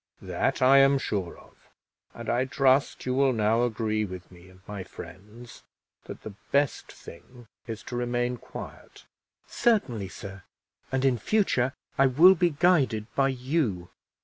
"That 0.23 0.63
I 0.63 0.79
am 0.79 0.97
sure 0.97 1.37
of; 1.37 1.67
and 2.15 2.27
I 2.27 2.45
trust 2.45 3.05
you 3.05 3.13
will 3.13 3.33
now 3.33 3.61
agree 3.61 4.03
with 4.03 4.31
me 4.31 4.49
and 4.49 4.61
my 4.67 4.83
friends 4.83 5.61
that 6.05 6.23
the 6.23 6.33
best 6.51 6.91
thing 6.91 7.45
is 7.67 7.83
to 7.83 7.95
remain 7.95 8.37
quiet." 8.37 9.05
"Certainly, 9.45 10.07
sir, 10.07 10.41
and 10.91 11.05
in 11.05 11.19
future 11.19 11.73
I 11.99 12.07
will 12.07 12.33
be 12.33 12.49
guided 12.49 13.13
by 13.13 13.27
you." 13.27 13.89